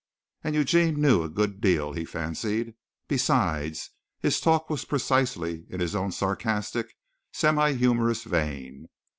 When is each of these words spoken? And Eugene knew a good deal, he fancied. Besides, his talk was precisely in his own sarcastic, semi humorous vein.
And 0.43 0.55
Eugene 0.55 0.99
knew 0.99 1.21
a 1.21 1.29
good 1.29 1.61
deal, 1.61 1.93
he 1.93 2.05
fancied. 2.05 2.73
Besides, 3.07 3.91
his 4.19 4.41
talk 4.41 4.67
was 4.67 4.83
precisely 4.83 5.67
in 5.69 5.79
his 5.79 5.93
own 5.95 6.11
sarcastic, 6.11 6.95
semi 7.31 7.73
humorous 7.73 8.23
vein. 8.23 8.89